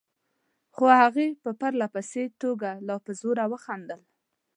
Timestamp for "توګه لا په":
2.41-3.11